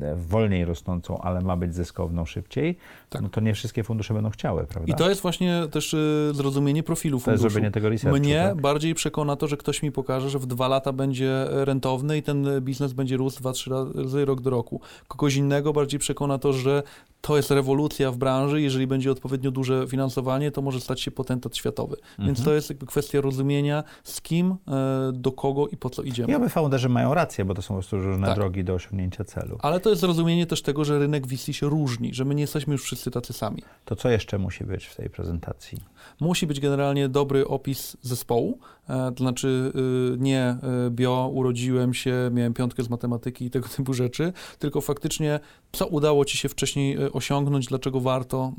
e, 0.00 0.14
wolniej 0.14 0.64
rosnącą, 0.64 1.18
ale 1.18 1.40
ma 1.40 1.56
być 1.56 1.74
zyskowną 1.74 2.24
szybciej, 2.24 2.76
Tak. 3.10 3.22
no 3.22 3.28
to 3.28 3.40
nie 3.40 3.54
wszystkie 3.54 3.84
fundusze 3.84 4.14
będą 4.14 4.30
chciały, 4.30 4.64
prawda? 4.66 4.92
I 4.92 4.96
to 4.96 5.08
jest 5.08 5.20
właśnie 5.22 5.62
też 5.70 5.94
y, 5.94 6.30
zrozumienie 6.34 6.82
profilu 6.82 7.16
To 7.16 7.16
jest 7.18 7.24
funduszu. 7.24 7.42
zrobienie 7.52 7.70
tego 7.70 7.88
researchu, 7.88 8.20
Mnie 8.20 8.44
tak? 8.48 8.60
bardziej 8.60 8.94
przekona 8.94 9.36
to, 9.36 9.48
że 9.48 9.56
ktoś 9.56 9.82
mi 9.82 9.92
pokaże, 9.92 10.30
że 10.30 10.38
w 10.38 10.46
dwa 10.46 10.68
lata 10.68 10.92
będzie 10.92 11.46
rentowny 11.50 12.16
i 12.18 12.22
ten 12.22 12.60
biznes 12.60 12.92
będzie 12.92 13.16
rósł 13.16 13.38
dwa, 13.40 13.52
trzy 13.52 13.70
razy 13.70 14.24
rok 14.24 14.40
do 14.40 14.50
roku. 14.50 14.80
Kogoś 15.08 15.34
innego 15.36 15.72
bardziej 15.72 16.00
przekona 16.00 16.38
to, 16.38 16.52
że 16.52 16.82
to 17.22 17.36
jest 17.36 17.50
rewolucja 17.50 18.10
w 18.10 18.16
branży. 18.16 18.60
Jeżeli 18.62 18.86
będzie 18.86 19.10
odpowiednio 19.12 19.50
duże 19.50 19.86
finansowanie, 19.88 20.50
to 20.50 20.62
może 20.62 20.80
stać 20.80 21.00
się 21.00 21.10
potentat 21.10 21.56
światowy. 21.56 21.96
Więc 22.18 22.28
Mhm. 22.38 22.44
to 22.44 22.52
jest 22.54 22.70
jakby 22.70 22.86
kwestia 22.86 23.20
rozumienia, 23.20 23.84
z 24.04 24.20
kim, 24.20 24.54
e, 24.68 25.12
do 25.12 25.32
kogo 25.32 25.68
i 25.68 25.76
po 25.76 25.90
co 25.90 26.02
idziemy. 26.02 26.32
I 26.32 26.34
oby 26.36 26.48
founderzy 26.48 26.88
mają 26.88 27.14
rację, 27.14 27.44
bo 27.44 27.54
to 27.54 27.62
są 27.62 27.68
po 27.68 27.74
prostu 27.74 27.96
różne 27.96 28.26
Tak. 28.26 28.36
drogi 28.36 28.64
do 28.64 28.74
osiągnięcia 28.74 29.24
celu. 29.24 29.58
Ale 29.60 29.80
to 29.80 29.90
jest 29.90 30.00
zrozumienie 30.00 30.46
też 30.46 30.62
tego, 30.62 30.84
że 30.84 30.98
rynek 30.98 31.26
VC 31.26 31.52
się 31.52 31.68
różni, 31.68 32.14
że 32.14 32.24
my 32.24 32.34
nie 32.34 32.40
jesteśmy 32.42 32.72
już 32.72 32.82
wszyscy 32.84 33.10
tacy 33.10 33.32
sami. 33.32 33.62
To 33.84 33.96
co 33.96 34.08
jeszcze 34.10 34.38
musi 34.38 34.64
być 34.64 34.84
w 34.86 34.96
tej 34.96 35.10
prezentacji? 35.10 35.78
Musi 36.20 36.46
być 36.46 36.60
generalnie 36.60 37.08
dobry 37.08 37.46
opis 37.48 37.96
zespołu, 38.02 38.58
to 38.86 39.14
znaczy 39.24 39.72
y, 40.14 40.18
nie 40.18 40.56
y, 40.86 40.90
bio, 40.90 41.30
urodziłem 41.34 41.94
się, 41.94 42.30
miałem 42.32 42.54
piątkę 42.54 42.82
z 42.82 42.90
matematyki 42.90 43.44
i 43.44 43.50
tego 43.50 43.68
typu 43.68 43.94
rzeczy, 43.94 44.32
tylko 44.58 44.80
faktycznie 44.80 45.40
co 45.72 45.86
udało 45.86 46.24
ci 46.24 46.36
się 46.38 46.48
wcześniej 46.48 47.02
y, 47.04 47.12
osiągnąć, 47.12 47.66
dlaczego 47.66 48.00
warto 48.00 48.52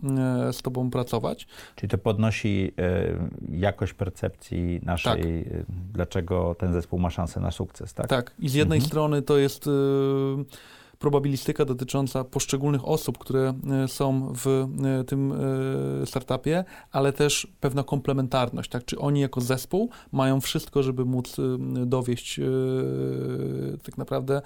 z 0.52 0.62
tobą 0.62 0.90
pracować. 0.92 1.48
Czyli 1.76 1.90
to 1.90 1.98
podnosi 1.98 2.72
e, 2.78 3.58
jakość 3.58 3.94
percepcji 3.94 4.80
naszej, 4.84 5.42
e, 5.42 5.46
dlaczego 5.94 6.56
ten 6.60 6.74
zespół 6.74 7.00
ma 7.00 7.10
szansę 7.10 7.40
na 7.40 7.52
sukces, 7.52 7.94
tak? 7.94 8.08
Tak, 8.08 8.34
i 8.40 8.50
z 8.50 8.54
jednej 8.54 8.78
Mhm. 8.78 8.88
strony 8.90 9.22
to 9.22 9.38
jest 9.38 9.70
probabilistyka 11.04 11.66
dotycząca 11.66 12.24
poszczególnych 12.24 12.88
osób, 12.88 13.18
które 13.18 13.54
y, 13.86 13.88
są 13.88 14.34
w 14.34 14.48
y, 15.02 15.04
tym 15.04 15.32
y, 15.32 16.06
startupie, 16.06 16.66
ale 16.92 17.14
też 17.14 17.48
pewna 17.60 17.84
komplementarność, 17.84 18.70
tak? 18.70 18.86
Czy 18.86 19.00
oni 19.00 19.20
jako 19.20 19.42
zespół 19.42 19.90
mają 20.12 20.42
wszystko, 20.42 20.84
żeby 20.84 21.06
móc 21.06 21.36
dowieść 21.86 22.40
tak 23.84 23.98
naprawdę 23.98 24.42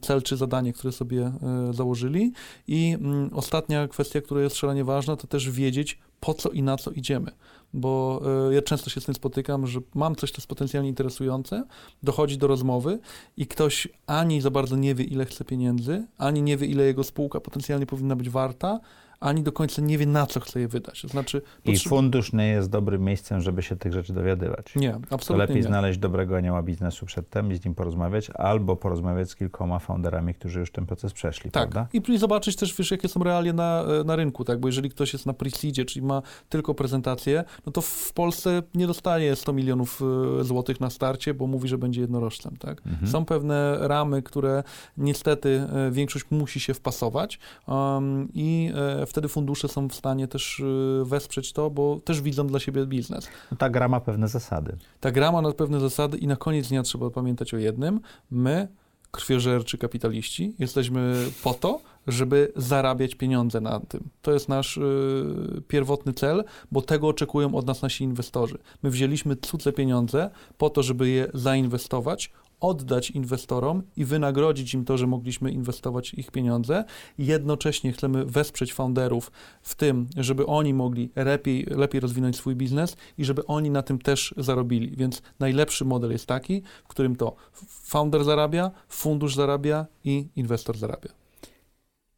cel 0.00 0.22
czy 0.22 0.36
zadanie, 0.36 0.72
które 0.72 0.92
sobie 0.92 1.32
założyli. 1.70 2.32
I 2.68 2.96
mm, 3.00 3.30
ostatnia 3.34 3.88
kwestia, 3.88 4.20
która 4.20 4.40
jest 4.40 4.56
szalenie 4.56 4.84
ważna, 4.84 5.16
to 5.16 5.26
też 5.26 5.50
wiedzieć, 5.50 5.98
po 6.20 6.34
co 6.34 6.50
i 6.50 6.62
na 6.62 6.76
co 6.76 6.90
idziemy. 6.90 7.30
Bo 7.74 8.22
y, 8.50 8.54
ja 8.54 8.62
często 8.62 8.90
się 8.90 9.00
z 9.00 9.04
tym 9.04 9.14
spotykam, 9.14 9.66
że 9.66 9.80
mam 9.94 10.16
coś, 10.16 10.30
co 10.30 10.36
jest 10.36 10.48
potencjalnie 10.48 10.88
interesujące, 10.88 11.64
dochodzi 12.02 12.38
do 12.38 12.46
rozmowy 12.46 12.98
i 13.36 13.46
ktoś 13.46 13.88
ani 14.06 14.40
za 14.40 14.50
bardzo 14.50 14.76
nie 14.76 14.94
wie, 14.94 15.04
ile 15.04 15.24
chce 15.24 15.44
pieniędzy, 15.44 16.06
ani 16.18 16.42
nie 16.42 16.56
wie, 16.56 16.66
ile 16.66 16.84
jego 16.84 17.04
spółka 17.04 17.40
potencjalnie 17.40 17.86
powinna 17.86 18.16
być 18.16 18.30
warta, 18.30 18.80
ani 19.20 19.42
do 19.42 19.52
końca 19.52 19.82
nie 19.82 19.98
wie, 19.98 20.06
na 20.06 20.26
co 20.26 20.40
chce 20.40 20.60
je 20.60 20.68
wydać. 20.68 21.02
To 21.02 21.08
znaczy, 21.08 21.42
I 21.64 21.78
fundusz 21.78 22.32
nie 22.32 22.48
jest 22.48 22.70
dobrym 22.70 23.04
miejscem, 23.04 23.40
żeby 23.40 23.62
się 23.62 23.76
tych 23.76 23.92
rzeczy 23.92 24.12
dowiadywać. 24.12 24.74
Nie, 24.76 24.92
To 24.92 25.14
absolutnie 25.14 25.46
lepiej 25.46 25.56
nie. 25.56 25.62
znaleźć 25.62 25.98
dobrego 25.98 26.36
anioła 26.36 26.62
biznesu 26.62 27.06
przedtem 27.06 27.52
i 27.52 27.56
z 27.56 27.64
nim 27.64 27.74
porozmawiać, 27.74 28.30
albo 28.30 28.76
porozmawiać 28.76 29.30
z 29.30 29.36
kilkoma 29.36 29.78
founderami, 29.78 30.34
którzy 30.34 30.60
już 30.60 30.72
ten 30.72 30.86
proces 30.86 31.12
przeszli, 31.12 31.50
Tak, 31.50 31.70
prawda? 31.70 31.88
i 31.92 32.00
i 32.08 32.18
zobaczyć 32.18 32.56
też, 32.56 32.76
wiesz, 32.76 32.90
jakie 32.90 33.08
są 33.08 33.24
realia 33.24 33.52
na, 33.52 33.84
na 34.04 34.16
rynku, 34.16 34.44
tak, 34.44 34.60
bo 34.60 34.68
jeżeli 34.68 34.90
ktoś 34.90 35.12
jest 35.12 35.26
na 35.26 35.32
pre-seedzie, 35.32 35.84
czyli 35.84 36.06
ma 36.06 36.22
tylko 36.48 36.74
prezentację, 36.74 37.44
no 37.66 37.72
to 37.72 37.80
w 37.80 38.12
Polsce 38.12 38.62
nie 38.74 38.86
dostanie 38.86 39.36
100 39.36 39.52
milionów 39.52 40.00
e, 40.40 40.44
złotych 40.44 40.80
na 40.80 40.90
starcie, 40.90 41.34
bo 41.34 41.46
mówi, 41.46 41.68
że 41.68 41.78
będzie 41.78 42.00
jednorożcem, 42.00 42.56
tak. 42.56 42.82
Mhm. 42.86 43.12
Są 43.12 43.24
pewne 43.24 43.78
ramy, 43.80 44.22
które 44.22 44.62
niestety 44.96 45.66
e, 45.72 45.90
większość 45.90 46.24
musi 46.30 46.60
się 46.60 46.74
wpasować 46.74 47.38
um, 47.66 48.28
i 48.34 48.72
e, 48.74 49.06
wtedy 49.08 49.28
fundusze 49.28 49.68
są 49.68 49.88
w 49.88 49.94
stanie 49.94 50.28
też 50.28 50.60
e, 50.60 51.04
wesprzeć 51.04 51.52
to, 51.52 51.70
bo 51.70 52.00
też 52.04 52.20
widzą 52.20 52.46
dla 52.46 52.60
siebie 52.60 52.86
biznes. 52.86 53.28
No, 53.50 53.56
ta 53.56 53.70
gra 53.70 53.88
ma 53.88 54.00
pewne 54.00 54.28
zasady. 54.28 54.76
Ta 55.00 55.10
gra 55.10 55.32
ma 55.32 55.52
pewne 55.52 55.80
zasady 55.80 56.18
i 56.18 56.26
na 56.26 56.36
koniec 56.36 56.68
dnia 56.68 56.82
trzeba 56.82 57.10
pamiętać 57.10 57.54
o 57.54 57.58
jednym. 57.58 58.00
My, 58.30 58.68
krwiożerczy 59.10 59.78
kapitaliści, 59.78 60.54
jesteśmy 60.58 61.26
po 61.42 61.54
to, 61.54 61.80
żeby 62.06 62.52
zarabiać 62.56 63.14
pieniądze 63.14 63.60
na 63.60 63.80
tym. 63.80 64.08
To 64.22 64.32
jest 64.32 64.48
nasz 64.48 64.76
y, 64.76 65.62
pierwotny 65.68 66.12
cel, 66.12 66.44
bo 66.72 66.82
tego 66.82 67.08
oczekują 67.08 67.54
od 67.54 67.66
nas 67.66 67.82
nasi 67.82 68.04
inwestorzy. 68.04 68.58
My 68.82 68.90
wzięliśmy 68.90 69.36
cudze 69.36 69.72
pieniądze 69.72 70.30
po 70.58 70.70
to, 70.70 70.82
żeby 70.82 71.08
je 71.08 71.30
zainwestować, 71.34 72.30
oddać 72.60 73.10
inwestorom 73.10 73.82
i 73.96 74.04
wynagrodzić 74.04 74.74
im 74.74 74.84
to, 74.84 74.98
że 74.98 75.06
mogliśmy 75.06 75.50
inwestować 75.50 76.14
ich 76.14 76.30
pieniądze. 76.30 76.84
Jednocześnie 77.18 77.92
chcemy 77.92 78.24
wesprzeć 78.24 78.74
founderów 78.74 79.32
w 79.62 79.74
tym, 79.74 80.06
żeby 80.16 80.46
oni 80.46 80.74
mogli 80.74 81.10
lepiej, 81.16 81.66
lepiej 81.70 82.00
rozwinąć 82.00 82.36
swój 82.36 82.56
biznes 82.56 82.96
i 83.18 83.24
żeby 83.24 83.46
oni 83.46 83.70
na 83.70 83.82
tym 83.82 83.98
też 83.98 84.34
zarobili. 84.36 84.96
Więc 84.96 85.22
najlepszy 85.38 85.84
model 85.84 86.12
jest 86.12 86.26
taki, 86.26 86.62
w 86.84 86.88
którym 86.88 87.16
to 87.16 87.36
founder 87.82 88.24
zarabia, 88.24 88.70
fundusz 88.88 89.34
zarabia 89.34 89.86
i 90.04 90.28
inwestor 90.36 90.76
zarabia. 90.78 91.08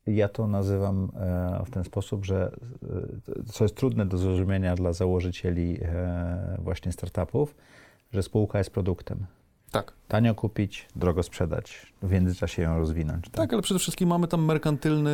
Ja 0.07 0.29
to 0.29 0.47
nazywam 0.47 1.11
e, 1.15 1.63
w 1.67 1.71
ten 1.71 1.85
sposób, 1.85 2.25
że 2.25 2.53
e, 3.39 3.53
co 3.53 3.65
jest 3.65 3.77
trudne 3.77 4.07
do 4.07 4.19
zrozumienia 4.19 4.75
dla 4.75 4.93
założycieli 4.93 5.79
e, 5.83 6.57
właśnie 6.59 6.93
startupów, 6.93 7.55
że 8.13 8.23
spółka 8.23 8.59
jest 8.59 8.71
produktem. 8.71 9.27
Tak. 9.71 9.93
Tanio 10.09 10.35
kupić, 10.35 10.87
drogo 10.97 11.23
sprzedać, 11.23 11.93
w 12.03 12.13
międzyczasie 12.13 12.63
ją 12.63 12.79
rozwinąć. 12.79 13.25
Tak, 13.33 13.53
ale 13.53 13.63
przede 13.63 13.81
wszystkim 13.81 14.09
mamy 14.09 14.29
tam 14.29 14.45
merkantylny 14.45 15.11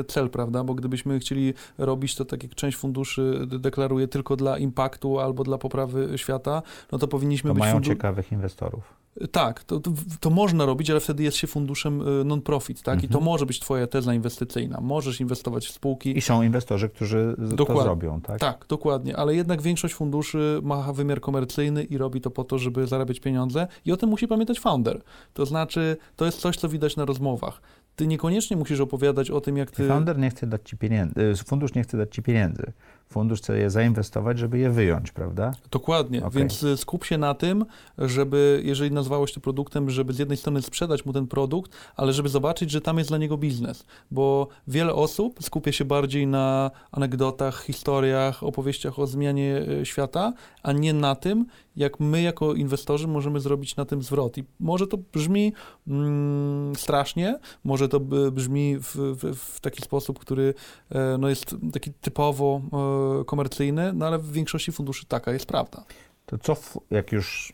e, 0.00 0.04
cel, 0.04 0.30
prawda? 0.30 0.64
Bo 0.64 0.74
gdybyśmy 0.74 1.18
chcieli 1.18 1.54
robić 1.78 2.14
to 2.14 2.24
tak, 2.24 2.42
jak 2.42 2.54
część 2.54 2.76
funduszy 2.76 3.40
de- 3.46 3.58
deklaruje 3.58 4.08
tylko 4.08 4.36
dla 4.36 4.58
impaktu 4.58 5.20
albo 5.20 5.44
dla 5.44 5.58
poprawy 5.58 6.08
świata, 6.18 6.62
no 6.92 6.98
to 6.98 7.08
powinniśmy 7.08 7.50
To 7.50 7.54
być 7.54 7.60
mają 7.60 7.74
fundu- 7.78 7.86
ciekawych 7.86 8.32
inwestorów. 8.32 9.03
Tak, 9.32 9.64
to, 9.64 9.80
to, 9.80 9.92
to 10.20 10.30
można 10.30 10.66
robić, 10.66 10.90
ale 10.90 11.00
wtedy 11.00 11.22
jest 11.22 11.36
się 11.36 11.46
funduszem 11.46 12.00
e, 12.20 12.24
non-profit, 12.24 12.82
tak? 12.82 12.98
I 12.98 13.08
to 13.08 13.14
Mhm. 13.18 13.24
może 13.24 13.46
być 13.46 13.60
twoja 13.60 13.86
teza 13.86 14.14
inwestycyjna. 14.14 14.80
Możesz 14.80 15.20
inwestować 15.20 15.66
w 15.66 15.70
spółki. 15.70 16.18
I 16.18 16.20
są 16.20 16.42
inwestorzy, 16.42 16.88
którzy 16.88 17.34
z- 17.38 17.50
to 17.50 17.56
Dokładnie. 17.56 17.82
zrobią, 17.82 18.20
tak? 18.20 18.40
Tak, 18.40 18.66
dokładnie, 18.68 19.16
ale 19.16 19.34
jednak 19.34 19.62
większość 19.62 19.94
funduszy 19.94 20.60
ma 20.62 20.92
wymiar 20.92 21.20
komercyjny 21.20 21.84
i 21.84 21.98
robi 21.98 22.20
to 22.20 22.30
po 22.30 22.44
to, 22.44 22.58
żeby 22.58 22.86
zarabiać 22.86 23.20
pieniądze 23.20 23.66
i 23.84 23.92
o 23.92 23.96
tym 23.96 24.10
musi 24.10 24.28
pamiętać 24.28 24.60
founder. 24.60 25.00
To 25.34 25.46
znaczy, 25.46 25.96
to 26.16 26.24
jest 26.24 26.38
coś, 26.38 26.56
co 26.56 26.68
widać 26.68 26.96
na 26.96 27.04
rozmowach. 27.04 27.60
Ty 27.96 28.06
niekoniecznie 28.06 28.56
musisz 28.56 28.80
opowiadać 28.80 29.30
o 29.30 29.40
tym, 29.40 29.56
jak 29.56 29.70
ty... 29.70 29.88
Founder 29.88 30.18
nie 30.18 30.30
chce 30.30 30.46
dać 30.46 30.60
ci 30.64 30.76
pieniędzy, 30.76 31.20
y, 31.20 31.34
fundusz 31.46 31.74
nie 31.74 31.82
chce 31.82 31.98
dać 31.98 32.14
ci 32.14 32.22
pieniędzy. 32.22 32.72
Fundusz 33.08 33.40
chce 33.40 33.58
je 33.58 33.70
zainwestować, 33.70 34.38
żeby 34.38 34.58
je 34.58 34.70
wyjąć, 34.70 35.12
prawda? 35.12 35.52
Dokładnie, 35.70 36.24
Okej. 36.24 36.38
więc 36.38 36.62
y, 36.62 36.76
skup 36.76 37.04
się 37.04 37.18
na 37.18 37.34
tym, 37.34 37.64
żeby, 37.98 38.62
jeżeli 38.64 38.90
nazwałeś 38.90 39.32
to 39.32 39.40
produktem, 39.40 39.90
żeby 39.90 40.12
z 40.12 40.18
jednej 40.18 40.38
strony 40.38 40.62
sprzedać 40.62 41.04
mu 41.04 41.12
ten 41.12 41.26
produkt, 41.26 41.72
ale 41.96 42.12
żeby 42.12 42.28
zobaczyć, 42.28 42.70
że 42.70 42.80
tam 42.80 42.98
jest 42.98 43.10
dla 43.10 43.18
niego 43.18 43.36
biznes, 43.36 43.84
bo 44.10 44.48
wiele 44.68 44.94
osób 44.94 45.42
skupia 45.42 45.72
się 45.72 45.84
bardziej 45.84 46.26
na 46.26 46.70
anegdotach, 46.92 47.62
historiach, 47.64 48.42
opowieściach 48.42 48.98
o 48.98 49.06
zmianie 49.06 49.66
y, 49.80 49.86
świata, 49.86 50.32
a 50.62 50.72
nie 50.72 50.92
na 50.92 51.14
tym, 51.14 51.46
jak 51.76 52.00
my 52.00 52.22
jako 52.22 52.54
inwestorzy 52.54 53.08
możemy 53.08 53.40
zrobić 53.40 53.76
na 53.76 53.84
tym 53.84 54.02
zwrot. 54.02 54.38
I 54.38 54.44
może 54.60 54.86
to 54.86 54.98
brzmi 55.12 55.52
mm, 55.88 56.76
strasznie, 56.76 57.38
może 57.64 57.88
to 57.88 58.00
brzmi 58.32 58.78
w, 58.78 58.96
w, 58.96 59.36
w 59.36 59.60
taki 59.60 59.82
sposób, 59.82 60.18
który 60.18 60.54
e, 60.90 61.18
no, 61.18 61.28
jest 61.28 61.56
taki 61.72 61.92
typowo 61.92 62.60
e, 62.72 62.93
komercyjny, 63.26 63.92
no 63.92 64.06
ale 64.06 64.18
w 64.18 64.32
większości 64.32 64.72
funduszy 64.72 65.06
taka 65.06 65.32
jest 65.32 65.46
prawda. 65.46 65.84
To 66.26 66.38
co, 66.38 66.56
jak 66.90 67.12
już 67.12 67.52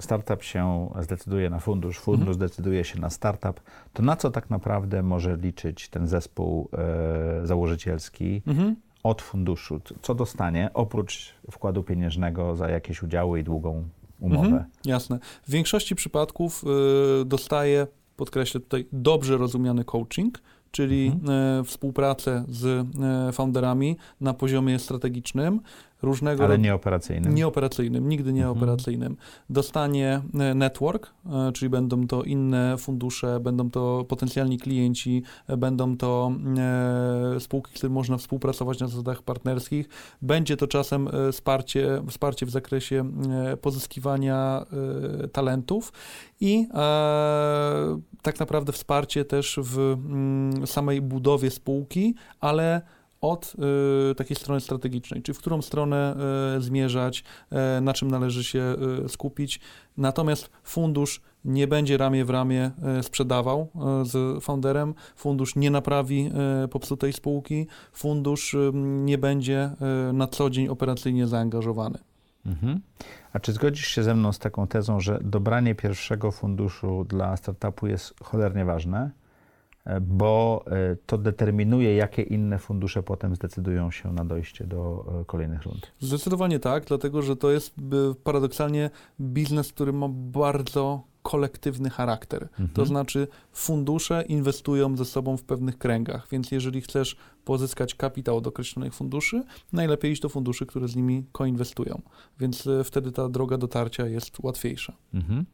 startup 0.00 0.42
się 0.42 0.90
zdecyduje 1.00 1.50
na 1.50 1.60
fundusz, 1.60 1.98
fundusz 1.98 2.28
Mhm. 2.28 2.38
decyduje 2.38 2.84
się 2.84 3.00
na 3.00 3.10
startup, 3.10 3.60
to 3.92 4.02
na 4.02 4.16
co 4.16 4.30
tak 4.30 4.50
naprawdę 4.50 5.02
może 5.02 5.36
liczyć 5.36 5.88
ten 5.88 6.06
zespół 6.08 6.68
e, 7.42 7.46
założycielski 7.46 8.42
Mhm. 8.46 8.76
od 9.02 9.22
funduszu? 9.22 9.80
Co- 9.84 9.94
Co 10.02 10.14
dostanie 10.14 10.70
oprócz 10.74 11.34
wkładu 11.50 11.82
pieniężnego 11.82 12.56
za 12.56 12.68
jakieś 12.68 13.02
udziały 13.02 13.40
i 13.40 13.44
długą 13.44 13.84
umowę? 14.20 14.46
Mhm, 14.46 14.64
jasne. 14.84 15.18
W 15.42 15.50
większości 15.50 15.94
przypadków 15.94 16.64
y, 17.22 17.24
dostaje, 17.24 17.86
podkreślę 18.16 18.60
tutaj, 18.60 18.86
dobrze 18.92 19.36
rozumiany 19.36 19.84
coaching, 19.84 20.38
czyli 20.70 21.06
Mhm. 21.06 21.60
y, 21.60 21.64
współpracę 21.64 22.44
z 22.48 22.64
y, 23.28 23.32
founderami 23.32 23.96
na 24.20 24.34
poziomie 24.34 24.78
strategicznym, 24.78 25.60
różnego 26.06 26.44
Ale 26.44 26.48
rodzaju. 26.48 26.62
nie 26.64 26.74
operacyjnym. 26.74 27.34
Nieoperacyjnym, 27.34 28.08
nigdy 28.08 28.32
Mhm. 28.48 28.62
operacyjnym. 28.62 29.16
Dostanie 29.50 30.20
e, 30.34 30.54
network, 30.54 31.10
e, 31.48 31.52
czyli 31.52 31.68
będą 31.70 32.06
to 32.06 32.22
inne 32.22 32.76
fundusze, 32.78 33.40
będą 33.40 33.70
to 33.70 34.04
potencjalni 34.08 34.58
klienci, 34.58 35.22
e, 35.48 35.56
będą 35.56 35.96
to 35.96 36.32
spółki, 37.38 37.70
z 37.70 37.74
którymi 37.74 37.94
można 37.94 38.16
współpracować 38.16 38.80
na 38.80 38.88
zasadach 38.88 39.22
partnerskich. 39.22 39.88
Będzie 40.22 40.56
to 40.56 40.66
czasem 40.66 41.08
wsparcie, 41.32 42.02
wsparcie 42.08 42.46
w 42.46 42.50
zakresie 42.50 43.10
pozyskiwania 43.60 44.66
talentów 45.32 45.92
i 46.40 46.68
tak 48.22 48.40
naprawdę 48.40 48.72
wsparcie 48.72 49.24
też 49.24 49.58
w 49.62 49.78
mm, 49.78 50.66
samej 50.66 51.00
budowie 51.02 51.50
spółki, 51.50 52.14
ale 52.40 52.82
od 53.30 53.52
y, 54.10 54.14
takiej 54.14 54.36
strony 54.36 54.60
strategicznej, 54.60 55.22
czy 55.22 55.34
w 55.34 55.38
którą 55.38 55.62
stronę 55.62 56.16
y, 56.56 56.60
zmierzać, 56.60 57.24
y, 57.78 57.80
na 57.80 57.92
czym 57.92 58.10
należy 58.10 58.44
się 58.44 58.76
skupić. 59.08 59.60
Natomiast 59.96 60.50
fundusz 60.62 61.20
nie 61.44 61.66
będzie 61.66 61.96
ramię 61.96 62.24
w 62.24 62.30
ramię 62.30 62.70
sprzedawał 63.02 63.68
z 64.02 64.44
founderem, 64.44 64.94
fundusz 65.16 65.56
nie 65.56 65.70
naprawi 65.70 66.30
popsutej 66.70 67.12
spółki, 67.12 67.66
fundusz 67.92 68.56
nie 68.72 69.18
będzie 69.18 69.70
na 70.12 70.26
co 70.26 70.50
dzień 70.50 70.68
operacyjnie 70.68 71.26
zaangażowany. 71.26 71.98
Mhm. 72.46 72.80
A 73.32 73.40
czy 73.40 73.52
zgodzisz 73.52 73.86
się 73.86 74.02
ze 74.02 74.14
mną 74.14 74.32
z 74.32 74.38
taką 74.38 74.66
tezą, 74.66 75.00
że 75.00 75.18
dobranie 75.22 75.74
pierwszego 75.74 76.32
funduszu 76.32 77.04
dla 77.08 77.36
startupu 77.36 77.86
jest 77.86 78.14
cholernie 78.24 78.64
ważne, 78.64 79.10
bo 80.00 80.64
e, 80.66 80.96
to 81.06 81.18
determinuje, 81.18 81.96
jakie 81.96 82.22
inne 82.22 82.58
fundusze 82.58 83.02
potem 83.02 83.34
zdecydują 83.34 83.90
się 83.90 84.12
na 84.12 84.24
dojście 84.24 84.64
do 84.64 85.04
e, 85.20 85.24
kolejnych 85.24 85.62
rund? 85.62 85.92
Zdecydowanie 86.00 86.58
tak, 86.58 86.84
dlatego 86.84 87.22
że 87.22 87.36
to 87.36 87.50
jest 87.50 87.74
paradoksalnie 88.24 88.90
biznes, 89.20 89.72
który 89.72 89.92
ma 89.92 90.08
bardzo 90.10 91.02
kolektywny 91.22 91.90
charakter. 91.90 92.42
Mhm. 92.42 92.68
To 92.68 92.86
znaczy, 92.86 93.28
fundusze 93.52 94.24
inwestują 94.28 94.96
ze 94.96 95.04
sobą 95.04 95.36
w 95.36 95.44
pewnych 95.44 95.78
kręgach, 95.78 96.28
więc 96.30 96.50
jeżeli 96.50 96.80
chcesz 96.80 97.16
pozyskać 97.46 97.94
kapitał 97.94 98.36
od 98.36 98.46
określonych 98.46 98.94
funduszy, 98.94 99.42
najlepiej 99.72 100.12
iść 100.12 100.22
do 100.22 100.28
funduszy, 100.28 100.66
które 100.66 100.88
z 100.88 100.96
nimi 100.96 101.24
koinwestują. 101.32 102.02
Więc 102.40 102.66
e, 102.66 102.84
wtedy 102.84 103.12
ta 103.12 103.28
droga 103.28 103.58
dotarcia 103.58 104.06
jest 104.06 104.38
łatwiejsza. 104.42 104.92
Mhm. 105.14 105.44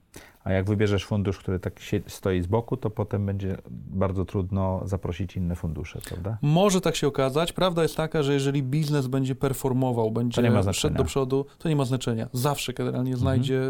A 0.45 0.53
jak 0.53 0.67
wybierzesz 0.69 1.05
fundusz, 1.05 1.39
który 1.39 1.59
tak 1.59 1.81
się 1.81 2.01
stoi 2.07 2.43
z 2.43 2.47
boku, 2.47 2.77
to 2.77 2.91
potem 2.91 3.27
będzie 3.27 3.57
bardzo 3.71 4.25
trudno 4.25 4.81
zaprosić 4.85 5.37
inne 5.37 5.57
fundusze, 5.57 6.01
prawda? 6.09 6.39
Może 6.43 6.81
tak 6.81 6.97
się 6.97 7.07
okazać. 7.07 7.53
Prawda 7.53 7.83
jest 7.83 7.97
taka, 7.97 8.23
że 8.23 8.35
jeżeli 8.35 8.63
biznes 8.63 9.07
będzie 9.07 9.35
performował, 9.35 10.11
będzie 10.11 10.43
szedł 10.73 10.97
do 10.97 11.05
przodu, 11.05 11.47
to 11.59 11.69
nie 11.69 11.77
ma 11.77 11.85
znaczenia. 11.85 12.29
Zawsze 12.33 12.73
generalnie 12.73 13.13
Mhm. 13.13 13.21
znajdzie 13.21 13.63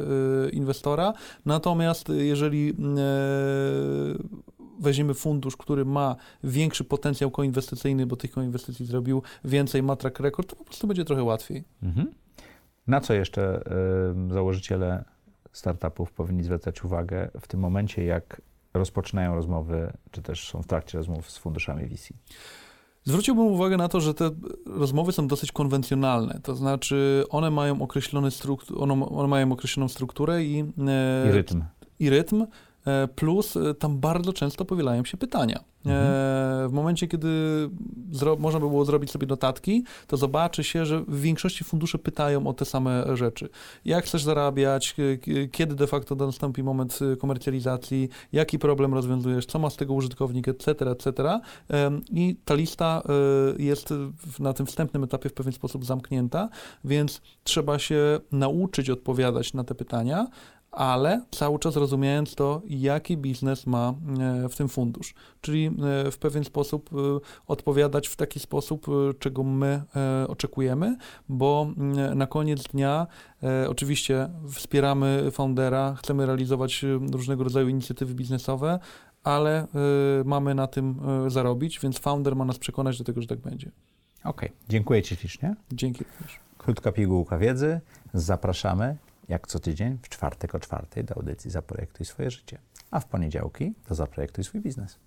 y, 0.46 0.50
inwestora. 0.50 1.12
Natomiast 1.46 2.10
y, 2.10 2.26
jeżeli 2.26 2.74
weźmiemy 4.82 5.14
fundusz, 5.14 5.56
który 5.56 5.84
ma 5.84 6.16
większy 6.44 6.84
potencjał 6.84 7.30
koinwestycyjny, 7.30 8.06
bo 8.06 8.16
tych 8.16 8.30
koinwestycji 8.30 8.86
zrobił 8.86 9.22
więcej, 9.44 9.82
ma 9.82 9.96
track 9.96 10.20
record, 10.20 10.48
to 10.50 10.56
po 10.56 10.64
prostu 10.64 10.86
będzie 10.86 11.04
trochę 11.04 11.22
łatwiej. 11.22 11.64
Mhm. 11.82 12.10
Na 12.86 13.00
co 13.00 13.14
jeszcze 13.14 13.62
y, 14.30 14.34
założyciele 14.34 15.04
startupów 15.52 16.12
powinni 16.12 16.44
zwracać 16.44 16.84
uwagę 16.84 17.30
w 17.40 17.48
tym 17.48 17.60
momencie, 17.60 18.04
jak 18.04 18.42
rozpoczynają 18.74 19.34
rozmowy, 19.34 19.92
czy 20.10 20.22
też 20.22 20.48
są 20.48 20.62
w 20.62 20.66
trakcie 20.66 20.98
rozmów 20.98 21.30
z 21.30 21.38
funduszami 21.38 21.86
VC? 21.86 22.08
Zwróciłbym 23.04 23.46
uwagę 23.46 23.76
na 23.76 23.88
to, 23.88 24.00
że 24.00 24.14
te 24.14 24.30
rozmowy 24.66 25.12
są 25.12 25.28
dosyć 25.28 25.52
konwencjonalne, 25.52 26.40
to 26.42 26.54
znaczy 26.56 27.24
one 27.30 27.50
mają, 27.50 27.82
określony 27.82 28.28
struktu- 28.28 28.82
one, 28.82 28.94
one 28.94 29.28
mają 29.28 29.52
określoną 29.52 29.88
strukturę 29.88 30.44
i, 30.44 30.60
e, 30.60 31.28
I 31.28 31.32
rytm. 31.32 31.64
i 31.98 32.10
rytm, 32.10 32.46
plus 33.14 33.56
e, 33.56 33.74
tam 33.74 33.98
bardzo 33.98 34.32
często 34.32 34.64
powielają 34.64 35.04
się 35.04 35.16
pytania. 35.16 35.56
E, 35.58 35.62
w 36.68 36.72
momencie, 36.72 37.08
kiedy 37.08 37.28
zro- 38.12 38.38
można 38.38 38.60
by 38.60 38.68
było 38.68 38.84
zrobić 38.84 39.10
sobie 39.10 39.26
notatki, 39.26 39.84
to 40.06 40.16
zobaczy 40.16 40.64
się, 40.64 40.86
że 40.86 41.00
w 41.00 41.20
większości 41.20 41.64
fundusze 41.64 41.98
pytają 41.98 42.46
o 42.46 42.52
te 42.52 42.64
same 42.64 43.16
rzeczy. 43.16 43.48
Jak 43.84 44.04
chcesz 44.04 44.22
zarabiać, 44.22 44.96
kiedy 45.52 45.74
de 45.74 45.86
facto 45.86 46.14
nastąpi 46.14 46.62
moment 46.62 46.98
komercjalizacji, 47.18 48.08
jaki 48.32 48.58
problem 48.58 48.94
rozwiązujesz, 48.94 49.46
co 49.46 49.58
ma 49.58 49.70
z 49.70 49.76
tego 49.76 49.94
użytkownik, 49.94 50.48
etc., 50.48 50.90
etc. 50.90 51.40
Em, 51.68 52.02
I 52.10 52.36
ta 52.44 52.54
lista 52.54 53.02
y, 53.58 53.62
jest 53.62 53.88
w- 54.26 54.40
na 54.40 54.52
tym 54.52 54.66
wstępnym 54.66 55.04
etapie 55.04 55.28
w 55.28 55.32
pewien 55.34 55.52
sposób 55.52 55.84
zamknięta, 55.84 56.48
więc 56.84 57.20
trzeba 57.44 57.78
się 57.78 58.20
nauczyć 58.32 58.90
odpowiadać 58.90 59.54
na 59.54 59.64
te 59.64 59.74
pytania, 59.74 60.26
ale 60.72 61.24
cały 61.30 61.58
czas 61.58 61.76
rozumiejąc 61.76 62.34
to, 62.34 62.62
jaki 62.68 63.16
biznes 63.16 63.66
ma 63.66 63.94
e, 64.44 64.48
w 64.48 64.56
tym 64.56 64.68
fundusz. 64.68 65.14
Czyli 65.40 65.66
e, 65.66 66.10
w 66.10 66.18
pewien 66.18 66.44
sposób 66.44 66.90
e, 66.92 66.96
odpowiadać 67.46 68.08
w 68.08 68.16
taki 68.16 68.40
sposób, 68.40 68.86
czego 69.18 69.42
my 69.42 69.82
oczekujemy, 70.28 70.96
bo 71.28 71.66
na 72.14 72.26
koniec 72.26 72.62
dnia 72.62 73.06
oczywiście 73.68 74.28
wspieramy 74.50 75.30
foundera, 75.30 75.94
chcemy 75.98 76.26
realizować 76.26 76.84
różnego 77.12 77.44
rodzaju 77.44 77.68
inicjatywy 77.68 78.14
biznesowe, 78.14 78.78
ale 79.24 79.66
mamy 80.24 80.54
na 80.54 80.66
tym 80.66 81.00
zarobić, 81.26 81.80
więc 81.80 81.98
founder 81.98 82.36
ma 82.36 82.44
nas 82.44 82.58
przekonać 82.58 82.98
do 82.98 83.04
tego, 83.04 83.20
że 83.20 83.26
tak 83.26 83.38
będzie. 83.38 83.70
Okej, 84.24 84.52
dziękuję 84.68 85.02
Ci 85.02 85.16
ślicznie. 85.16 85.56
Dzięki 85.72 86.04
również. 86.04 86.40
Krótka 86.58 86.92
pigułka 86.92 87.38
wiedzy. 87.38 87.80
Zapraszamy, 88.14 88.96
jak 89.32 89.46
co 89.46 89.58
tydzień, 89.58 89.98
w 90.02 90.08
czwartek 90.08 90.54
o 90.54 90.60
czwartej 90.60 91.04
do 91.04 91.16
audycji 91.16 91.50
Zaprojektuj 91.50 92.06
swoje 92.06 92.30
życie. 92.30 92.58
A 92.90 93.00
w 93.00 93.06
poniedziałki 93.06 93.74
do 93.88 93.94
Zaprojektuj 93.94 94.44
swój 94.44 94.60
biznes. 94.60 94.98